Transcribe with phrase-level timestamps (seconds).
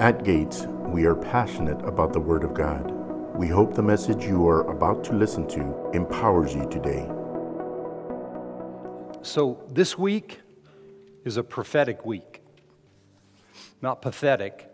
[0.00, 2.90] At Gates, we are passionate about the Word of God.
[3.36, 7.08] We hope the message you are about to listen to empowers you today.
[9.22, 10.40] So, this week
[11.24, 12.42] is a prophetic week.
[13.82, 14.68] Not pathetic,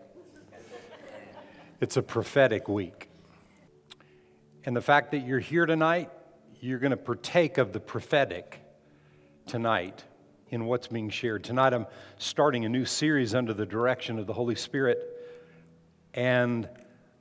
[1.79, 3.07] it's a prophetic week.
[4.65, 6.09] And the fact that you're here tonight,
[6.61, 8.59] you're going to partake of the prophetic
[9.45, 10.03] tonight
[10.49, 11.43] in what's being shared.
[11.43, 11.85] Tonight, I'm
[12.17, 15.09] starting a new series under the direction of the Holy Spirit.
[16.13, 16.67] And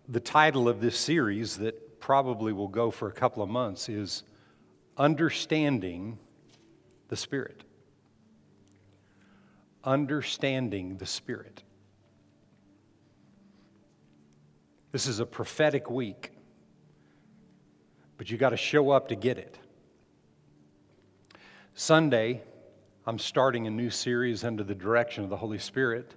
[0.08, 4.24] the title of this series, that probably will go for a couple of months, is
[4.96, 6.18] Understanding
[7.08, 7.62] the Spirit.
[9.84, 11.62] Understanding the Spirit.
[14.92, 16.32] This is a prophetic week,
[18.16, 19.56] but you got to show up to get it.
[21.74, 22.42] Sunday,
[23.06, 26.12] I'm starting a new series under the direction of the Holy Spirit.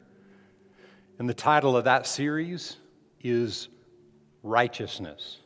[1.20, 2.78] And the title of that series
[3.22, 3.70] is
[4.42, 5.38] Righteousness.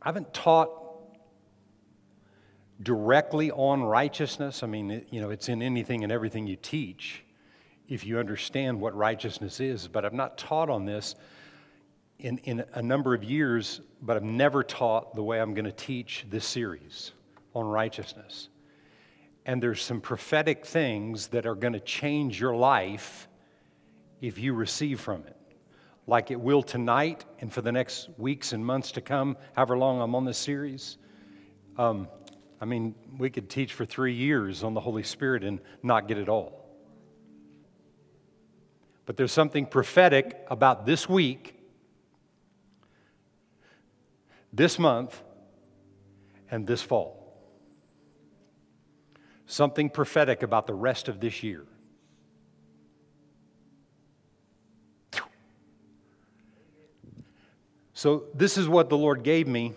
[0.00, 0.70] I haven't taught
[2.82, 4.62] directly on righteousness.
[4.62, 7.24] I mean, you know, it's in anything and everything you teach
[7.88, 11.14] if you understand what righteousness is, but I've not taught on this
[12.18, 15.72] in, in a number of years, but I've never taught the way I'm going to
[15.72, 17.12] teach this series
[17.54, 18.48] on righteousness.
[19.46, 23.28] And there's some prophetic things that are going to change your life
[24.20, 25.36] if you receive from it,
[26.06, 30.00] like it will tonight and for the next weeks and months to come, however long
[30.00, 30.98] I'm on this series.
[31.76, 32.08] Um,
[32.60, 36.18] I mean, we could teach for three years on the Holy Spirit and not get
[36.18, 36.66] it all.
[39.06, 41.54] But there's something prophetic about this week
[44.52, 45.22] this month
[46.50, 47.17] and this fall.
[49.50, 51.64] Something prophetic about the rest of this year.
[57.94, 59.72] So, this is what the Lord gave me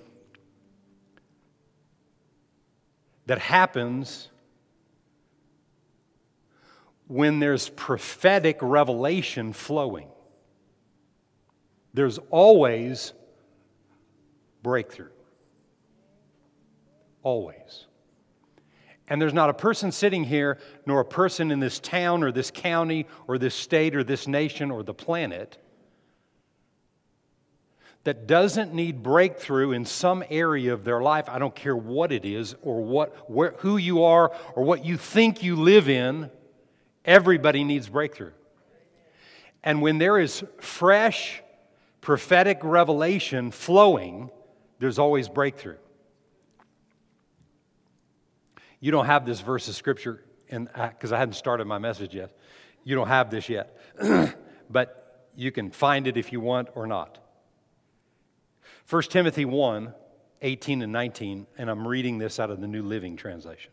[3.28, 4.28] that happens
[7.08, 10.10] when there's prophetic revelation flowing.
[11.94, 13.14] There's always
[14.62, 15.12] breakthrough.
[17.24, 17.86] Always.
[19.12, 22.50] And there's not a person sitting here, nor a person in this town or this
[22.50, 25.58] county or this state or this nation or the planet
[28.06, 31.28] that doesn't need breakthrough in some area of their life.
[31.28, 34.96] I don't care what it is or what, where, who you are or what you
[34.96, 36.32] think you live in.
[37.04, 38.32] Everybody needs breakthrough.
[39.62, 41.44] And when there is fresh
[42.00, 44.30] prophetic revelation flowing,
[44.80, 45.76] there's always breakthrough.
[48.81, 52.36] You don't have this verse of scripture, because uh, I hadn't started my message yet.
[52.84, 53.80] You don't have this yet,
[54.69, 57.19] but you can find it if you want or not.
[58.90, 59.94] 1 Timothy 1
[60.44, 63.72] 18 and 19, and I'm reading this out of the New Living Translation.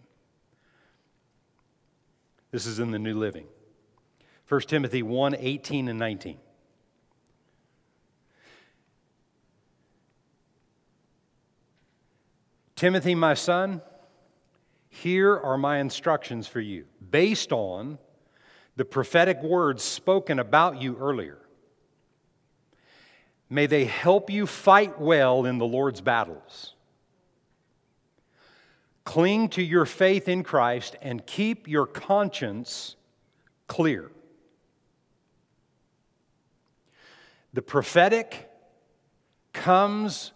[2.50, 3.46] This is in the New Living.
[4.48, 6.38] 1 Timothy 1 18 and 19.
[12.76, 13.80] Timothy, my son,
[15.02, 17.98] here are my instructions for you, based on
[18.76, 21.38] the prophetic words spoken about you earlier.
[23.50, 26.74] May they help you fight well in the Lord's battles.
[29.04, 32.94] Cling to your faith in Christ and keep your conscience
[33.66, 34.10] clear.
[37.54, 38.50] The prophetic
[39.52, 40.32] comes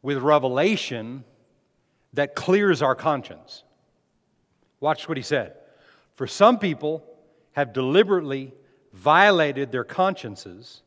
[0.00, 1.24] with revelation
[2.12, 3.64] that clears our conscience.
[4.84, 5.54] Watch what he said.
[6.14, 7.02] For some people
[7.52, 8.52] have deliberately
[8.92, 10.82] violated their consciences.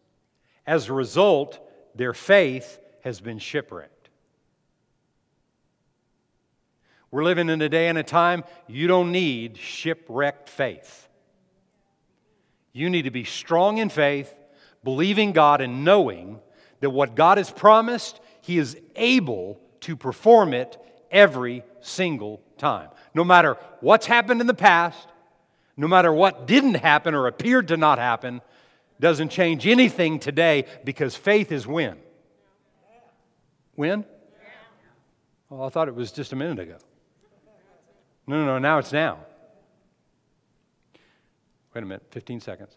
[0.67, 1.59] As a result,
[1.95, 4.09] their faith has been shipwrecked.
[7.09, 11.09] We're living in a day and a time you don't need shipwrecked faith.
[12.73, 14.31] You need to be strong in faith,
[14.83, 16.39] believing God, and knowing
[16.81, 20.77] that what God has promised, He is able to perform it
[21.09, 22.89] every single time.
[23.13, 25.07] No matter what's happened in the past,
[25.75, 28.41] no matter what didn't happen or appeared to not happen,
[28.99, 31.97] doesn't change anything today because faith is when?
[33.75, 34.05] When?
[35.49, 36.77] Well, I thought it was just a minute ago.
[38.25, 39.19] No, no, no, now it's now.
[41.73, 42.75] Wait a minute, 15 seconds.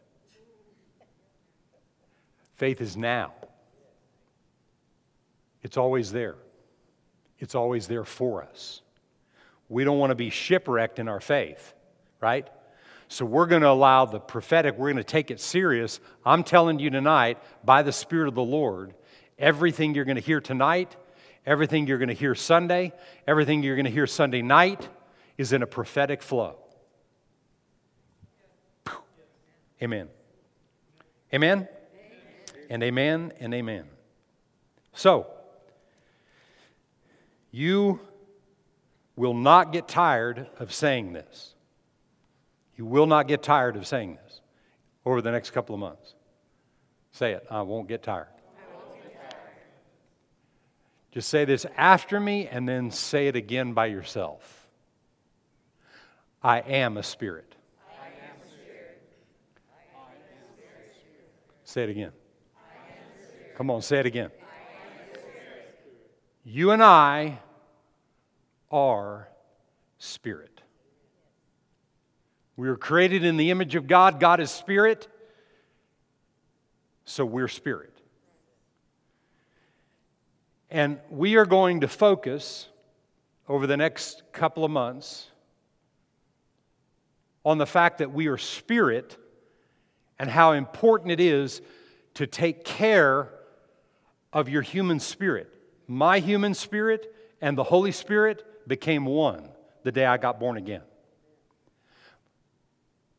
[2.57, 3.33] Faith is now.
[5.63, 6.37] It's always there
[7.41, 8.83] it's always there for us.
[9.71, 11.73] We don't want to be shipwrecked in our faith.
[12.21, 12.47] right?
[13.09, 16.01] So we're going to allow the prophetic, we're going to take it serious.
[16.25, 18.95] I'm telling you tonight, by the Spirit of the Lord,
[19.39, 20.97] everything you're going to hear tonight,
[21.47, 22.93] everything you're going to hear Sunday,
[23.27, 24.89] everything you're going to hear Sunday night
[25.39, 26.57] is in a prophetic flow.
[29.83, 30.09] Amen.
[31.33, 31.69] Amen?
[32.69, 33.85] And amen and amen.
[34.93, 35.27] So,
[37.51, 38.01] you
[39.17, 41.55] will not get tired of saying this.
[42.77, 44.41] You will not get tired of saying this
[45.05, 46.15] over the next couple of months.
[47.13, 47.47] Say it.
[47.51, 48.29] I won't get tired.
[51.13, 54.69] Just say this after me and then say it again by yourself.
[56.43, 57.57] I am a spirit.
[58.01, 59.03] I am a spirit.
[59.69, 60.11] I am
[60.41, 60.93] a spirit.
[61.65, 62.13] Say it again.
[63.57, 64.31] Come on, say it again.
[66.45, 67.41] You and I
[68.71, 69.29] are
[69.99, 70.61] spirit.
[72.57, 74.21] We were created in the image of God.
[74.21, 75.09] God is spirit,
[77.05, 77.95] so we're spirit.
[80.71, 82.69] And we are going to focus
[83.49, 85.27] over the next couple of months
[87.45, 89.17] on the fact that we are spirit
[90.19, 91.63] and how important it is
[92.15, 93.31] to take care
[94.33, 95.53] of your human spirit.
[95.89, 99.49] My human spirit and the Holy Spirit became one
[99.83, 100.83] the day I got born again.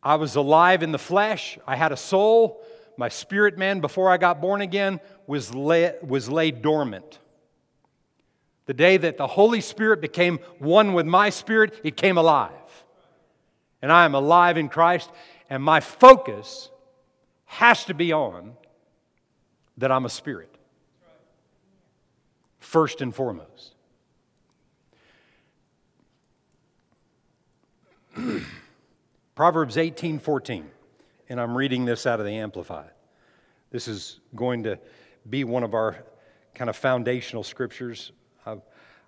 [0.01, 1.59] I was alive in the flesh.
[1.67, 2.63] I had a soul.
[2.97, 7.19] My spirit man, before I got born again, was, lay, was laid dormant.
[8.65, 12.85] The day that the Holy Spirit became one with my spirit, it came alive.
[13.81, 15.11] And I am alive in Christ,
[15.49, 16.69] and my focus
[17.45, 18.53] has to be on
[19.77, 20.55] that I'm a spirit.
[22.59, 23.70] First and foremost.
[29.35, 30.69] Proverbs 18 14.
[31.29, 32.91] And I'm reading this out of the Amplified.
[33.69, 34.79] This is going to
[35.29, 36.03] be one of our
[36.53, 38.11] kind of foundational scriptures.
[38.45, 38.61] I've,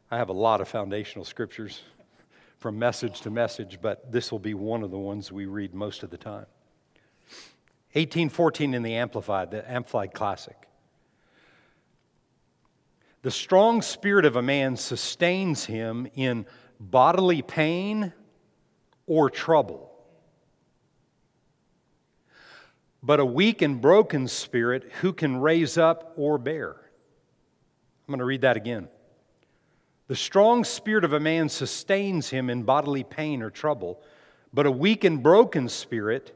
[0.10, 1.82] I have a lot of foundational scriptures
[2.60, 6.04] from message to message, but this will be one of the ones we read most
[6.04, 6.46] of the time.
[7.92, 10.56] 1814 in the Amplified, the Amplified Classic.
[13.22, 16.46] The strong spirit of a man sustains him in
[16.80, 18.14] bodily pain
[19.13, 19.94] or trouble
[23.04, 26.71] but a weak and broken spirit who can raise up or bear.
[26.71, 28.88] I'm going to read that again.
[30.07, 34.01] The strong spirit of a man sustains him in bodily pain or trouble,
[34.54, 36.33] but a weak and broken spirit,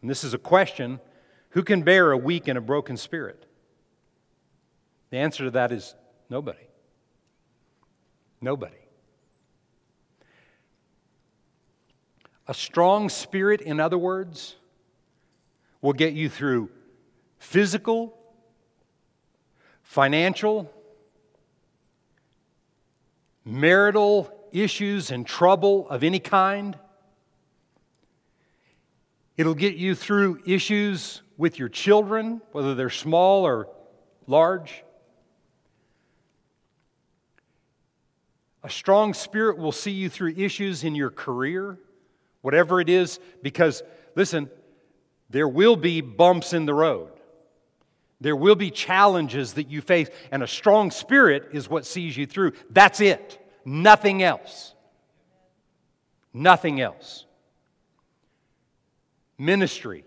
[0.00, 1.00] and this is a question,
[1.50, 3.46] who can bear a weak and a broken spirit?
[5.10, 5.96] The answer to that is
[6.28, 6.68] nobody.
[8.40, 8.79] Nobody.
[12.50, 14.56] A strong spirit, in other words,
[15.80, 16.68] will get you through
[17.38, 18.18] physical,
[19.84, 20.68] financial,
[23.44, 26.76] marital issues and trouble of any kind.
[29.36, 33.68] It'll get you through issues with your children, whether they're small or
[34.26, 34.82] large.
[38.64, 41.78] A strong spirit will see you through issues in your career,
[42.42, 43.82] whatever it is, because,
[44.14, 44.50] listen,
[45.28, 47.10] there will be bumps in the road.
[48.20, 52.26] There will be challenges that you face, and a strong spirit is what sees you
[52.26, 52.52] through.
[52.68, 53.38] That's it.
[53.64, 54.74] Nothing else.
[56.32, 57.24] Nothing else.
[59.38, 60.04] Ministry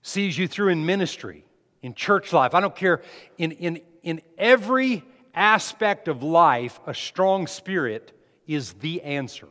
[0.00, 1.44] sees you through in ministry,
[1.82, 2.54] in church life.
[2.54, 3.02] I don't care.
[3.36, 5.04] In, in, in every
[5.34, 8.12] aspect of life, a strong spirit
[8.46, 9.48] is the answer.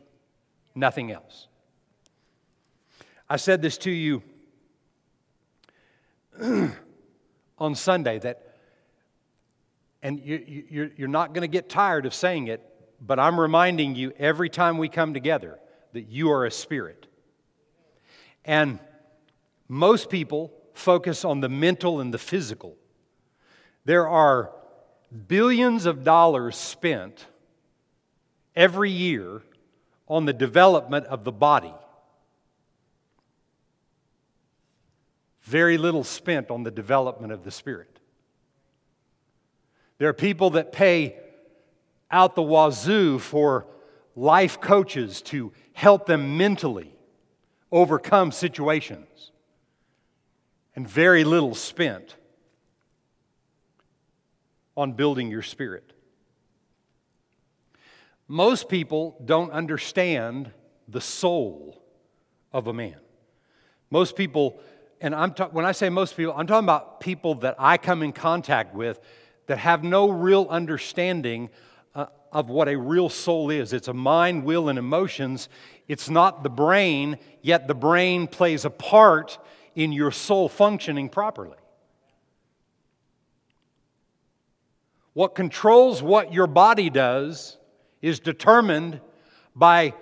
[0.76, 1.48] Nothing else.
[3.30, 4.22] I said this to you
[7.58, 8.56] on Sunday that,
[10.02, 12.62] and you, you're not going to get tired of saying it,
[13.00, 15.60] but I'm reminding you every time we come together
[15.94, 17.08] that you are a spirit.
[18.46, 18.80] And
[19.68, 22.76] most people focus on the mental and the physical.
[23.86, 24.52] There are
[25.28, 27.26] billions of dollars spent
[28.56, 29.42] every year
[30.08, 31.74] on the development of the body.
[35.44, 38.00] very little spent on the development of the Spirit.
[39.98, 41.18] There are people that pay
[42.10, 43.68] out the wazoo for
[44.16, 46.96] life coaches to help them mentally
[47.72, 49.32] overcome situations,
[50.76, 52.16] and very little spent
[54.78, 55.92] on building your spirit.
[58.34, 60.50] Most people don't understand
[60.88, 61.84] the soul
[62.52, 62.96] of a man.
[63.92, 64.60] Most people,
[65.00, 68.02] and I'm ta- when I say most people, I'm talking about people that I come
[68.02, 69.00] in contact with
[69.46, 71.52] that have no real understanding
[71.94, 73.72] uh, of what a real soul is.
[73.72, 75.48] It's a mind, will, and emotions.
[75.88, 79.38] It's not the brain, yet the brain plays a part
[79.76, 81.60] in your soul functioning properly.
[85.14, 87.60] What controls what your body does
[88.04, 89.00] is determined
[89.56, 89.96] by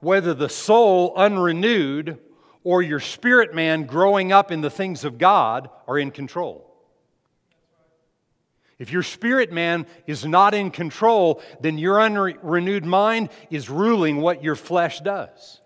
[0.00, 2.18] whether the soul, unrenewed,
[2.64, 6.64] or your spirit man growing up in the things of God are in control.
[8.78, 14.44] If your spirit man is not in control, then your unrenewed mind is ruling what
[14.44, 15.60] your flesh does.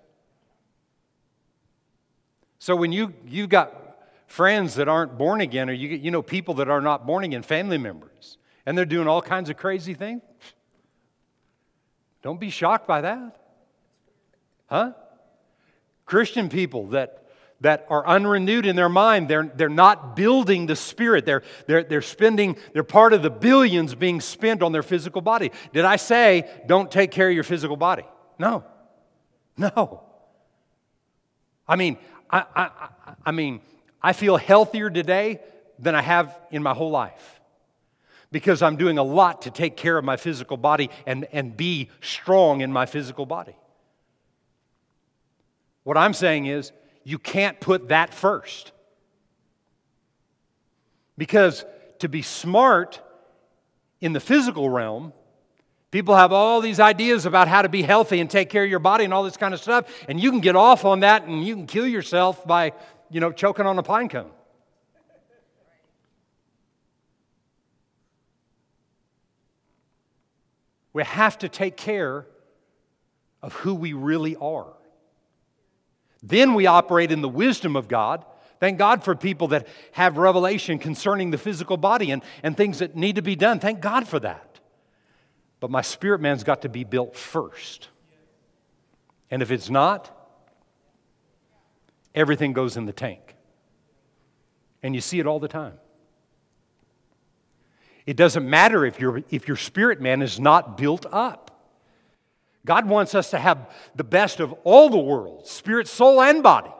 [2.58, 6.54] So when you, you've got friends that aren't born again, or you, you know people
[6.54, 10.22] that are not born again, family members, and they're doing all kinds of crazy things,
[12.22, 13.36] don't be shocked by that.
[14.66, 14.92] Huh?
[16.06, 17.22] Christian people that
[17.62, 19.28] that are unrenewed in their mind.
[19.28, 21.24] They're, they're not building the spirit.
[21.24, 25.52] They're, they're, they're spending, they're part of the billions being spent on their physical body.
[25.72, 28.04] Did I say don't take care of your physical body?
[28.38, 28.64] No.
[29.56, 30.02] No.
[31.68, 31.98] I mean,
[32.28, 33.60] I, I, I mean,
[34.02, 35.38] I feel healthier today
[35.78, 37.40] than I have in my whole life
[38.32, 41.90] because I'm doing a lot to take care of my physical body and, and be
[42.00, 43.54] strong in my physical body.
[45.84, 46.72] What I'm saying is,
[47.04, 48.72] you can't put that first.
[51.18, 51.64] Because
[51.98, 53.00] to be smart
[54.00, 55.12] in the physical realm,
[55.90, 58.78] people have all these ideas about how to be healthy and take care of your
[58.78, 61.44] body and all this kind of stuff, and you can get off on that and
[61.44, 62.72] you can kill yourself by,
[63.10, 64.30] you know, choking on a pine cone.
[70.92, 72.26] We have to take care
[73.40, 74.72] of who we really are.
[76.22, 78.24] Then we operate in the wisdom of God.
[78.60, 82.94] Thank God for people that have revelation concerning the physical body and, and things that
[82.94, 83.58] need to be done.
[83.58, 84.60] Thank God for that.
[85.58, 87.88] But my spirit man's got to be built first.
[89.30, 90.10] And if it's not,
[92.14, 93.34] everything goes in the tank.
[94.82, 95.74] And you see it all the time.
[98.06, 101.50] It doesn't matter if, your if your spirit man is not built up.
[102.64, 106.70] God wants us to have the best of all the worlds spirit, soul, and body.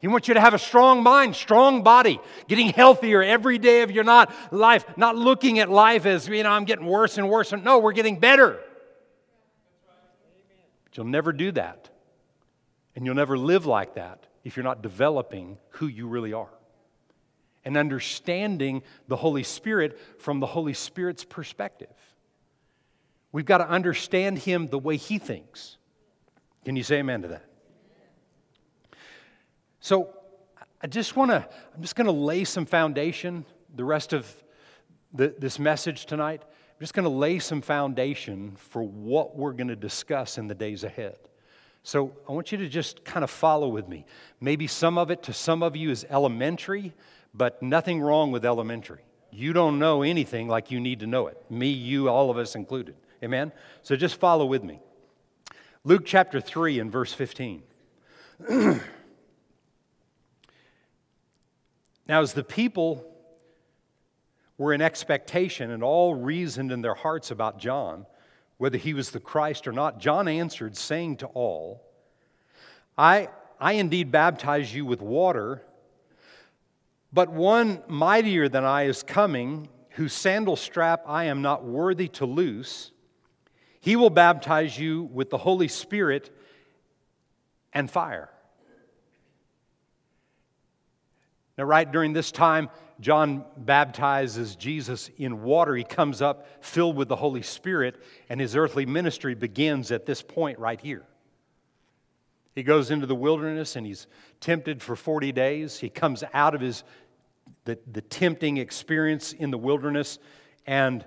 [0.00, 3.90] He wants you to have a strong mind, strong body, getting healthier every day of
[3.90, 7.52] your not life, not looking at life as, you know, I'm getting worse and worse.
[7.52, 8.60] No, we're getting better.
[10.84, 11.88] But you'll never do that.
[12.94, 16.50] And you'll never live like that if you're not developing who you really are
[17.64, 21.88] and understanding the Holy Spirit from the Holy Spirit's perspective.
[23.32, 25.76] We've got to understand him the way he thinks.
[26.64, 27.44] Can you say amen to that?
[29.80, 30.10] So,
[30.80, 33.44] I just want to, I'm just going to lay some foundation
[33.74, 34.30] the rest of
[35.12, 36.42] the, this message tonight.
[36.42, 40.54] I'm just going to lay some foundation for what we're going to discuss in the
[40.54, 41.16] days ahead.
[41.82, 44.06] So, I want you to just kind of follow with me.
[44.40, 46.94] Maybe some of it to some of you is elementary,
[47.34, 49.02] but nothing wrong with elementary.
[49.30, 51.36] You don't know anything like you need to know it.
[51.50, 52.94] Me, you, all of us included.
[53.22, 53.52] Amen?
[53.82, 54.80] So just follow with me.
[55.82, 57.62] Luke chapter 3 and verse 15.
[58.48, 58.80] now,
[62.08, 63.04] as the people
[64.56, 68.06] were in expectation and all reasoned in their hearts about John,
[68.58, 71.82] whether he was the Christ or not, John answered, saying to all,
[72.96, 75.62] I, I indeed baptize you with water,
[77.14, 82.26] but one mightier than I is coming, whose sandal strap I am not worthy to
[82.26, 82.90] loose.
[83.80, 86.36] He will baptize you with the Holy Spirit
[87.72, 88.30] and fire.
[91.56, 92.68] Now, right during this time,
[92.98, 95.76] John baptizes Jesus in water.
[95.76, 100.20] He comes up filled with the Holy Spirit, and his earthly ministry begins at this
[100.20, 101.04] point right here.
[102.54, 104.06] He goes into the wilderness and he's
[104.40, 105.78] tempted for 40 days.
[105.78, 106.84] He comes out of his
[107.64, 110.18] the, the tempting experience in the wilderness,
[110.66, 111.04] and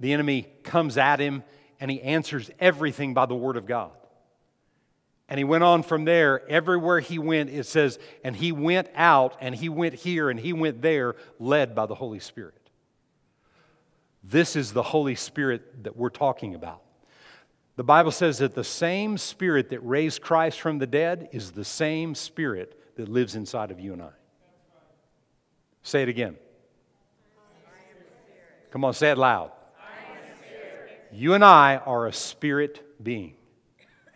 [0.00, 1.42] the enemy comes at him
[1.80, 3.90] and he answers everything by the Word of God.
[5.28, 6.48] And he went on from there.
[6.48, 10.52] Everywhere he went, it says, and he went out, and he went here, and he
[10.52, 12.70] went there, led by the Holy Spirit.
[14.22, 16.82] This is the Holy Spirit that we're talking about.
[17.74, 21.64] The Bible says that the same Spirit that raised Christ from the dead is the
[21.64, 24.10] same Spirit that lives inside of you and I.
[25.86, 26.36] Say it again.
[28.72, 29.52] Come on, say it loud.
[31.12, 33.36] You and I are a spirit being.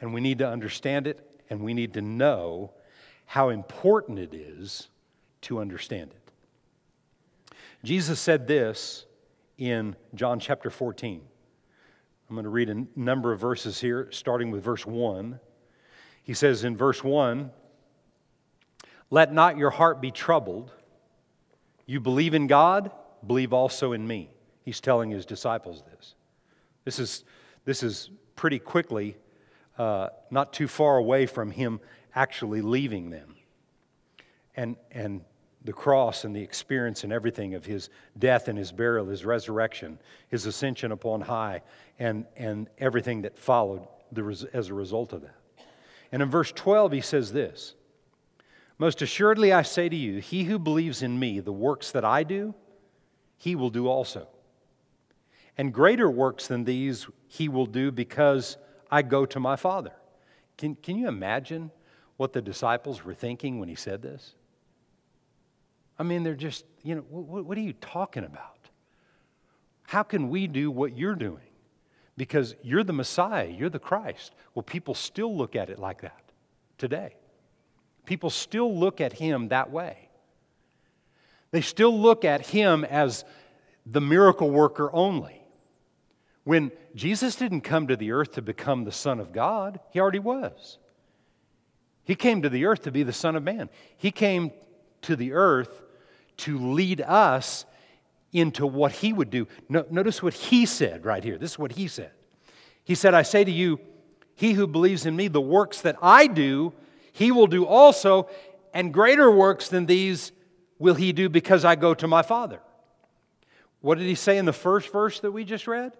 [0.00, 2.72] and we need to understand it, and we need to know
[3.24, 4.88] how important it is
[5.42, 7.54] to understand it.
[7.84, 9.06] Jesus said this
[9.56, 11.20] in John chapter 14.
[12.28, 15.38] I'm going to read a number of verses here, starting with verse 1.
[16.24, 17.52] He says in verse 1
[19.08, 20.72] Let not your heart be troubled.
[21.90, 22.92] You believe in God,
[23.26, 24.30] believe also in me.
[24.64, 26.14] He's telling his disciples this.
[26.84, 27.24] This is,
[27.64, 29.16] this is pretty quickly,
[29.76, 31.80] uh, not too far away from him
[32.14, 33.34] actually leaving them.
[34.54, 35.22] And, and
[35.64, 39.98] the cross and the experience and everything of his death and his burial, his resurrection,
[40.28, 41.60] his ascension upon high,
[41.98, 45.34] and, and everything that followed the, as a result of that.
[46.12, 47.74] And in verse 12, he says this
[48.80, 52.22] Most assuredly I say to you, he who believes in me, the works that I
[52.22, 52.54] do,
[53.36, 54.26] he will do also.
[55.58, 58.56] And greater works than these he will do because
[58.90, 59.92] I go to my Father.
[60.56, 61.70] Can, can you imagine
[62.16, 64.32] what the disciples were thinking when he said this?
[65.98, 68.70] I mean, they're just, you know, what, what are you talking about?
[69.82, 71.50] How can we do what you're doing?
[72.16, 74.34] Because you're the Messiah, you're the Christ.
[74.54, 76.32] Well, people still look at it like that
[76.78, 77.16] today.
[78.10, 80.08] People still look at him that way.
[81.52, 83.24] They still look at him as
[83.86, 85.40] the miracle worker only.
[86.42, 90.18] When Jesus didn't come to the earth to become the Son of God, he already
[90.18, 90.78] was.
[92.02, 93.70] He came to the earth to be the Son of Man.
[93.96, 94.50] He came
[95.02, 95.80] to the earth
[96.38, 97.64] to lead us
[98.32, 99.46] into what he would do.
[99.68, 101.38] No, notice what he said right here.
[101.38, 102.10] This is what he said.
[102.82, 103.78] He said, I say to you,
[104.34, 106.72] he who believes in me, the works that I do,
[107.12, 108.28] he will do also,
[108.72, 110.32] and greater works than these
[110.78, 112.60] will he do because I go to my Father.
[113.80, 115.92] What did he say in the first verse that we just read?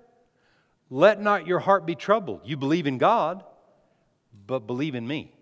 [0.91, 2.41] Let not your heart be troubled.
[2.45, 3.45] You believe in God,
[4.47, 5.33] but believe in me.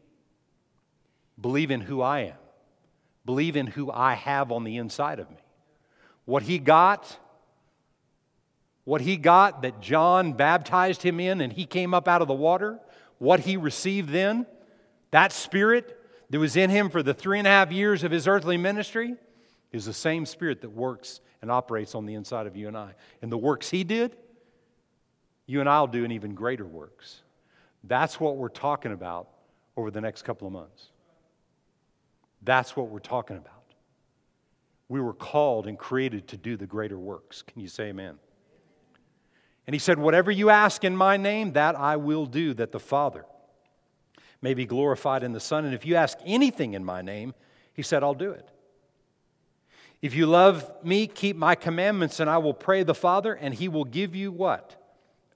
[1.40, 2.36] Believe in who I am.
[3.24, 5.36] Believe in who I have on the inside of me.
[6.24, 7.18] What he got,
[8.84, 12.34] what he got that John baptized him in and he came up out of the
[12.34, 12.78] water,
[13.18, 14.46] what he received then,
[15.10, 15.98] that spirit
[16.30, 19.16] that was in him for the three and a half years of his earthly ministry,
[19.72, 22.94] is the same Spirit that works and operates on the inside of you and I.
[23.22, 24.16] And the works He did,
[25.46, 27.22] you and I will do in even greater works.
[27.84, 29.28] That's what we're talking about
[29.76, 30.86] over the next couple of months.
[32.42, 33.54] That's what we're talking about.
[34.88, 37.42] We were called and created to do the greater works.
[37.42, 38.18] Can you say amen?
[39.66, 42.80] And he said, Whatever you ask in my name, that I will do, that the
[42.80, 43.26] Father
[44.40, 45.64] may be glorified in the Son.
[45.64, 47.34] And if you ask anything in my name,
[47.72, 48.48] he said, I'll do it.
[50.00, 53.68] If you love me, keep my commandments, and I will pray the Father, and he
[53.68, 54.76] will give you what?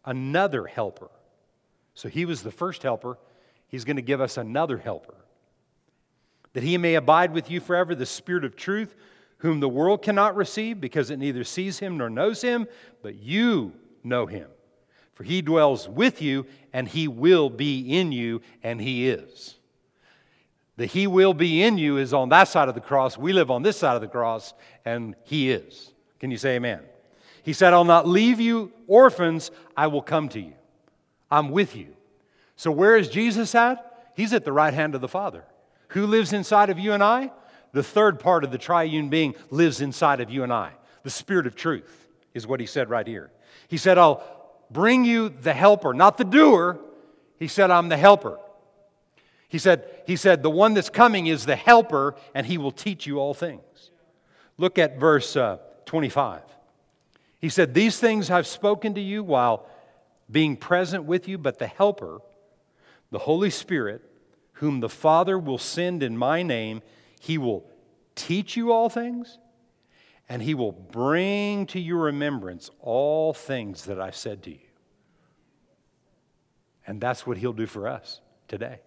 [0.04, 1.10] Another helper.
[1.94, 3.18] So he was the first helper.
[3.66, 5.16] He's going to give us another helper.
[6.52, 8.94] That he may abide with you forever, the Spirit of truth,
[9.38, 12.68] whom the world cannot receive because it neither sees him nor knows him,
[13.02, 13.72] but you
[14.04, 14.48] know him.
[15.14, 19.56] For he dwells with you, and he will be in you, and he is.
[20.76, 23.18] The He will be in you is on that side of the cross.
[23.18, 25.92] We live on this side of the cross, and He is.
[26.18, 26.80] Can you say amen?
[27.42, 30.54] He said, I'll not leave you orphans, I will come to you.
[31.30, 31.88] I'm with you.
[32.56, 34.10] So, where is Jesus at?
[34.14, 35.44] He's at the right hand of the Father.
[35.88, 37.30] Who lives inside of you and I?
[37.72, 40.72] The third part of the triune being lives inside of you and I.
[41.02, 43.30] The Spirit of truth is what he said right here.
[43.68, 44.22] He said, I'll
[44.72, 46.78] bring you the helper, not the doer.
[47.38, 48.38] He said, I'm the helper.
[49.48, 53.06] He said, he said, The one that's coming is the helper, and he will teach
[53.06, 53.90] you all things.
[54.56, 56.42] Look at verse uh, 25.
[57.38, 59.66] He said, These things I've spoken to you while
[60.30, 62.20] being present with you, but the helper,
[63.10, 64.02] the Holy Spirit,
[64.54, 66.82] whom the Father will send in my name,
[67.20, 67.64] he will
[68.14, 69.38] teach you all things,
[70.28, 74.58] and he will bring to your remembrance all things that I said to you.
[76.86, 78.80] And that's what he'll do for us today.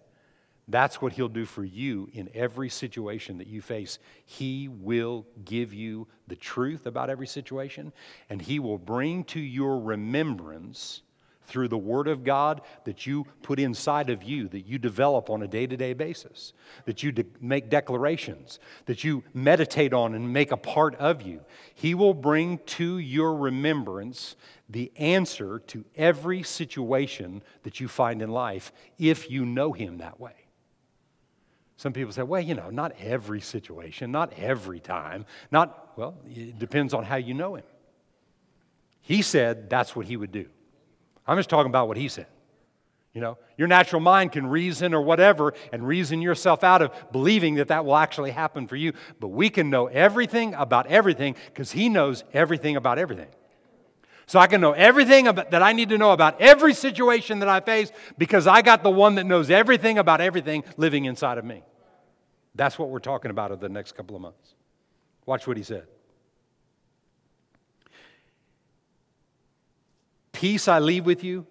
[0.67, 4.00] That's what He'll do for you in every situation that you face.
[4.26, 7.93] He will give you the truth about every situation,
[8.30, 11.04] and He will bring to your remembrance
[11.48, 15.42] through the Word of God that you put inside of you, that you develop on
[15.44, 16.54] a day to day basis,
[16.86, 21.42] that you de- make declarations, that you meditate on and make a part of you.
[21.74, 24.36] He will bring to your remembrance
[24.70, 30.20] the answer to every situation that you find in life if you know Him that
[30.20, 30.34] way.
[31.78, 36.58] Some people say, well, you know, not every situation, not every time, not, well, it
[36.58, 37.66] depends on how you know him.
[39.02, 40.48] He said that's what he would do.
[41.28, 42.28] I'm just talking about what he said.
[43.14, 47.56] You know, your natural mind can reason or whatever and reason yourself out of believing
[47.56, 48.92] that that will actually happen for you.
[49.22, 53.30] But we can know everything about everything because He knows everything about everything.
[54.28, 57.48] So I can know everything about, that I need to know about every situation that
[57.48, 61.46] I face because I got the one that knows everything about everything living inside of
[61.46, 61.64] me.
[62.54, 64.56] That's what we're talking about over the next couple of months.
[65.26, 65.88] Watch what He said.
[70.36, 71.48] Peace I leave with you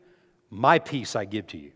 [0.50, 1.72] my peace I give to you.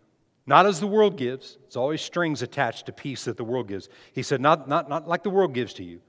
[0.47, 1.57] Not as the world gives.
[1.67, 3.89] It's always strings attached to peace that the world gives.
[4.13, 6.01] He said, not, not, not like the world gives to you.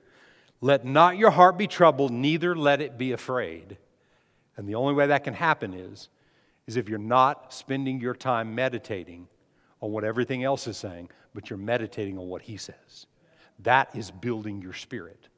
[0.59, 3.77] Let not your heart be troubled, neither let it be afraid.
[4.57, 6.09] And the only way that can happen is,
[6.67, 9.29] is if you're not spending your time meditating
[9.81, 13.07] on what everything else is saying, but you're meditating on what he says.
[13.59, 15.29] That is building your spirit,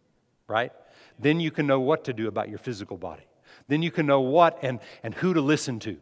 [0.47, 0.71] right?
[1.19, 3.27] Then you can know what to do about your physical body.
[3.71, 5.97] Then you can know what and, and who to listen to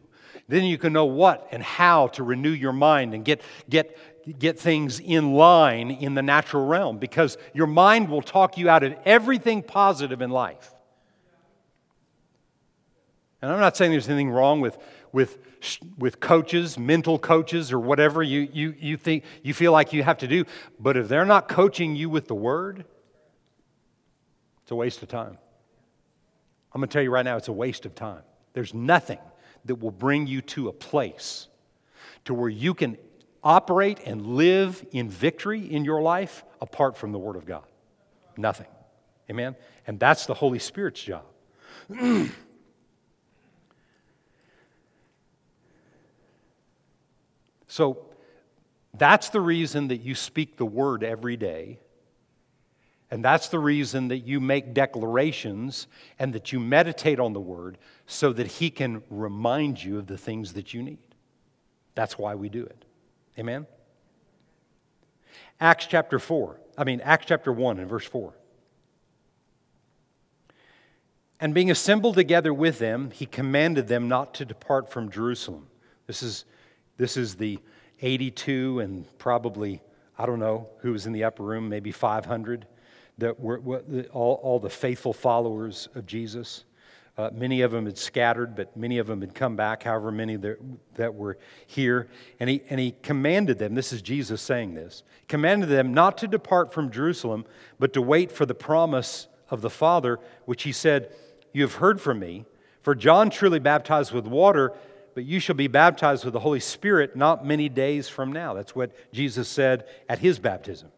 [0.50, 3.96] then you can know what and how to renew your mind and get, get,
[4.38, 8.82] get things in line in the natural realm because your mind will talk you out
[8.82, 10.74] of everything positive in life.
[13.40, 14.76] And I'm not saying there's anything wrong with,
[15.12, 15.38] with,
[15.96, 20.18] with coaches, mental coaches, or whatever you, you, you, think, you feel like you have
[20.18, 20.44] to do.
[20.78, 22.84] But if they're not coaching you with the word,
[24.62, 25.38] it's a waste of time.
[26.72, 28.22] I'm going to tell you right now, it's a waste of time.
[28.52, 29.18] There's nothing
[29.64, 31.48] that will bring you to a place
[32.24, 32.96] to where you can
[33.42, 37.64] operate and live in victory in your life apart from the Word of God.
[38.36, 38.66] Nothing.
[39.30, 39.56] Amen?
[39.86, 41.24] And that's the Holy Spirit's job.
[47.66, 48.04] so
[48.94, 51.80] that's the reason that you speak the Word every day
[53.10, 57.76] and that's the reason that you make declarations and that you meditate on the word
[58.06, 60.98] so that he can remind you of the things that you need.
[61.96, 62.84] That's why we do it.
[63.38, 63.66] Amen?
[65.60, 68.32] Acts chapter 4, I mean, Acts chapter 1 and verse 4.
[71.40, 75.66] And being assembled together with them, he commanded them not to depart from Jerusalem.
[76.06, 76.44] This is,
[76.96, 77.58] this is the
[78.02, 79.82] 82 and probably,
[80.18, 82.66] I don't know who was in the upper room, maybe 500
[83.20, 86.64] that were, were all, all the faithful followers of Jesus.
[87.16, 90.36] Uh, many of them had scattered, but many of them had come back, however many
[90.36, 90.58] that,
[90.94, 92.08] that were here.
[92.38, 96.28] And he, and he commanded them, this is Jesus saying this, commanded them not to
[96.28, 97.44] depart from Jerusalem,
[97.78, 101.14] but to wait for the promise of the Father, which he said,
[101.52, 102.46] You have heard from me.
[102.82, 104.72] For John truly baptized with water,
[105.14, 108.54] but you shall be baptized with the Holy Spirit not many days from now.
[108.54, 110.90] That's what Jesus said at his baptism.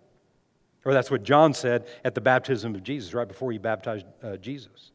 [0.85, 4.37] Or that's what John said at the baptism of Jesus, right before he baptized uh,
[4.37, 4.91] Jesus.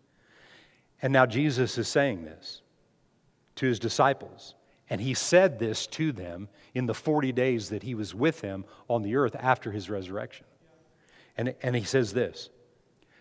[1.01, 2.61] And now Jesus is saying this
[3.55, 4.55] to his disciples.
[4.89, 8.65] And he said this to them in the 40 days that he was with them
[8.87, 10.45] on the earth after his resurrection.
[11.37, 12.49] And, and he says this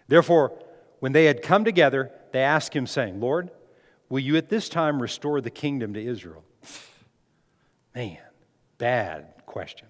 [0.08, 0.52] Therefore,
[1.00, 3.50] when they had come together, they asked him, saying, Lord,
[4.08, 6.44] will you at this time restore the kingdom to Israel?
[7.94, 8.18] Man,
[8.78, 9.88] bad question.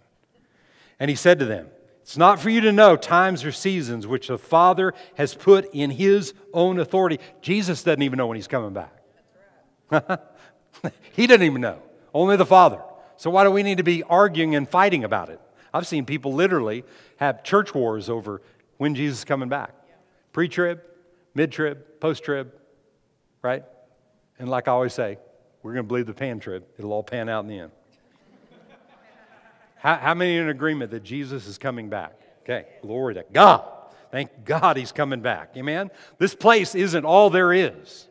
[0.99, 1.69] And he said to them,
[2.07, 5.91] it's not for you to know times or seasons which the Father has put in
[5.91, 7.19] His own authority.
[7.43, 8.93] Jesus doesn't even know when He's coming back.
[11.15, 11.83] he doesn't even know.
[12.15, 12.81] Only the Father.
[13.17, 15.41] So why do we need to be arguing and fighting about it?
[15.75, 16.85] I've seen people literally
[17.17, 18.41] have church wars over
[18.77, 19.73] when Jesus is coming back.
[20.33, 20.83] Pre trib,
[21.35, 22.53] mid trib, post trib,
[23.43, 23.65] right?
[24.39, 25.19] And like I always say,
[25.65, 26.67] we're going to believe the pan trib.
[26.79, 27.73] It'll all pan out in the end.
[29.87, 32.21] How, how many in agreement that Jesus is coming back?
[32.43, 33.63] Okay, glory to God.
[34.11, 35.53] Thank God he's coming back.
[35.57, 35.93] Amen?
[36.19, 38.09] This place isn't all there is.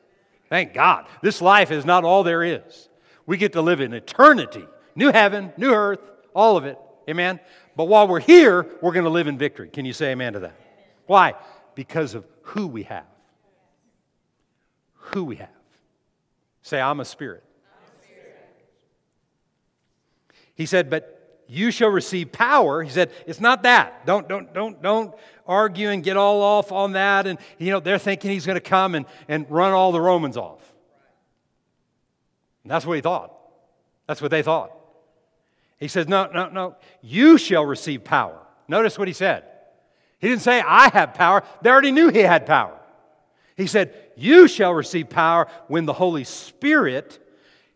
[0.47, 1.05] Thank God.
[1.21, 2.87] This life is not all there is.
[3.25, 5.99] We get to live in eternity new heaven, new earth,
[6.33, 6.79] all of it.
[7.09, 7.41] Amen?
[7.75, 9.67] But while we're here, we're going to live in victory.
[9.67, 10.55] Can you say amen to that?
[11.07, 11.33] Why?
[11.75, 13.03] Because of who we have.
[14.93, 15.49] Who we have.
[16.61, 17.43] Say, I'm a spirit.
[17.67, 18.37] I'm a spirit.
[20.53, 21.14] He said, But
[21.47, 22.81] you shall receive power.
[22.81, 24.05] He said, it's not that.
[24.05, 25.13] Don't, don't, don't, don't
[25.45, 27.27] argue and get all off on that.
[27.27, 30.37] And, you know, they're thinking he's going to come and, and run all the Romans
[30.37, 30.61] off.
[32.63, 33.31] And that's what he thought.
[34.07, 34.71] That's what they thought.
[35.79, 36.75] He says, no, no, no.
[37.01, 38.39] You shall receive power.
[38.67, 39.43] Notice what he said.
[40.19, 41.43] He didn't say, I have power.
[41.61, 42.79] They already knew he had power.
[43.55, 47.19] He said, You shall receive power when the Holy Spirit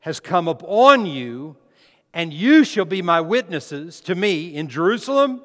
[0.02, 1.56] has come upon you
[2.14, 5.42] and you shall be my witnesses to me in Jerusalem,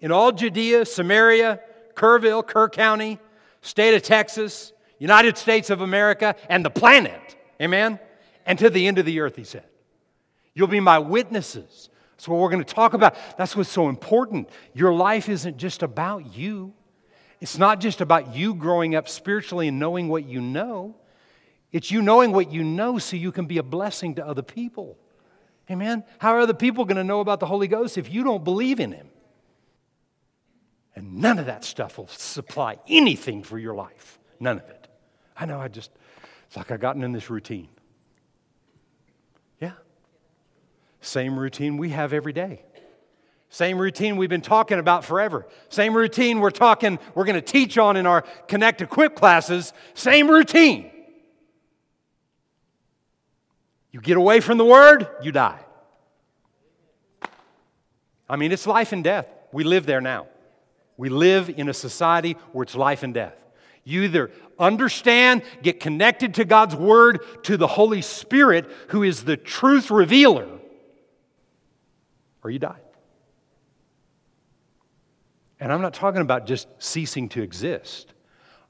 [0.00, 1.60] in all Judea, Samaria,
[1.94, 3.18] Kerrville, Kerr County,
[3.62, 7.36] state of Texas, United States of America, and the planet.
[7.60, 7.98] Amen?
[8.46, 9.64] And to the end of the earth, he said.
[10.54, 11.88] You'll be my witnesses.
[12.16, 13.14] That's what we're going to talk about.
[13.38, 14.48] That's what's so important.
[14.74, 16.74] Your life isn't just about you,
[17.40, 20.96] it's not just about you growing up spiritually and knowing what you know.
[21.72, 24.98] It's you knowing what you know so you can be a blessing to other people.
[25.70, 26.04] Amen?
[26.18, 28.80] How are other people going to know about the Holy Ghost if you don't believe
[28.80, 29.08] in Him?
[30.96, 34.18] And none of that stuff will supply anything for your life.
[34.40, 34.88] None of it.
[35.36, 35.90] I know, I just,
[36.46, 37.68] it's like I've gotten in this routine.
[39.60, 39.72] Yeah.
[41.00, 42.64] Same routine we have every day.
[43.48, 45.46] Same routine we've been talking about forever.
[45.68, 49.72] Same routine we're talking, we're going to teach on in our Connect Equip classes.
[49.94, 50.89] Same routine.
[53.92, 55.60] You get away from the Word, you die.
[58.28, 59.26] I mean, it's life and death.
[59.52, 60.28] We live there now.
[60.96, 63.34] We live in a society where it's life and death.
[63.82, 69.36] You either understand, get connected to God's Word, to the Holy Spirit, who is the
[69.36, 70.46] truth revealer,
[72.44, 72.80] or you die.
[75.58, 78.12] And I'm not talking about just ceasing to exist.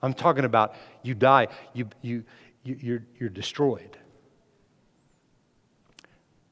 [0.03, 2.25] I'm talking about you die, you, you,
[2.63, 3.99] you, you're, you're destroyed.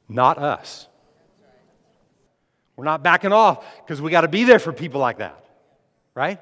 [0.09, 0.89] Not us.
[2.77, 5.45] We're not backing off because we got to be there for people like that.
[6.15, 6.41] Right?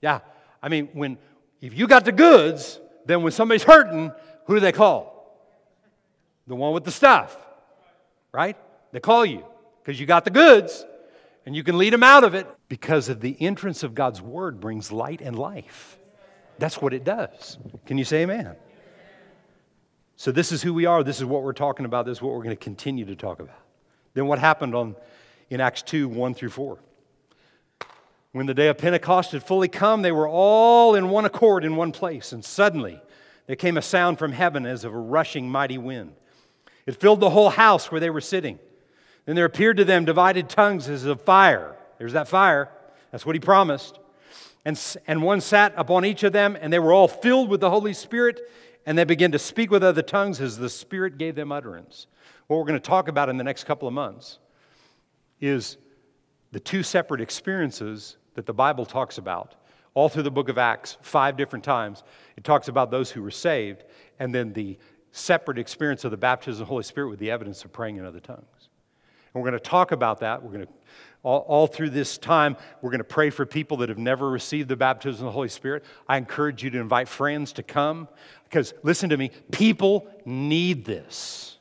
[0.00, 0.20] Yeah.
[0.62, 1.18] I mean, when
[1.60, 4.12] if you got the goods, then when somebody's hurting,
[4.46, 5.38] who do they call?
[6.46, 7.36] The one with the stuff.
[8.32, 8.56] Right?
[8.92, 9.44] They call you
[9.82, 10.84] because you got the goods
[11.46, 14.60] and you can lead them out of it because of the entrance of God's word
[14.60, 15.98] brings light and life.
[16.58, 17.58] That's what it does.
[17.86, 18.56] Can you say amen?
[20.20, 21.02] So, this is who we are.
[21.02, 22.04] This is what we're talking about.
[22.04, 23.56] This is what we're going to continue to talk about.
[24.12, 24.94] Then, what happened on,
[25.48, 26.78] in Acts 2 1 through 4?
[28.32, 31.74] When the day of Pentecost had fully come, they were all in one accord in
[31.74, 32.32] one place.
[32.32, 33.00] And suddenly
[33.46, 36.12] there came a sound from heaven as of a rushing mighty wind.
[36.84, 38.58] It filled the whole house where they were sitting.
[39.24, 41.76] Then there appeared to them divided tongues as of fire.
[41.96, 42.68] There's that fire.
[43.10, 43.98] That's what he promised.
[44.66, 47.70] And, and one sat upon each of them, and they were all filled with the
[47.70, 48.42] Holy Spirit
[48.90, 52.08] and they began to speak with other tongues as the Spirit gave them utterance.
[52.48, 54.40] What we're going to talk about in the next couple of months
[55.40, 55.76] is
[56.50, 59.54] the two separate experiences that the Bible talks about
[59.94, 62.02] all through the book of Acts, five different times.
[62.36, 63.84] It talks about those who were saved,
[64.18, 64.76] and then the
[65.12, 68.04] separate experience of the baptism of the Holy Spirit with the evidence of praying in
[68.04, 68.70] other tongues.
[69.32, 70.42] And we're going to talk about that.
[70.42, 70.72] We're going to
[71.22, 74.68] all, all, through this time, we're going to pray for people that have never received
[74.68, 75.84] the baptism of the Holy Spirit.
[76.08, 78.08] I encourage you to invite friends to come
[78.44, 81.58] because, listen to me, people need this.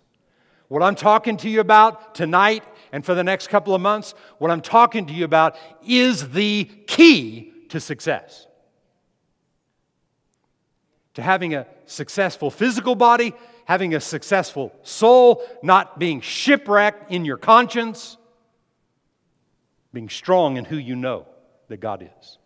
[0.69, 4.49] What I'm talking to you about tonight and for the next couple of months, what
[4.49, 8.47] I'm talking to you about is the key to success.
[11.15, 13.33] To having a successful physical body,
[13.65, 18.15] having a successful soul, not being shipwrecked in your conscience
[19.93, 21.25] being strong in who you know
[21.67, 22.37] that God is.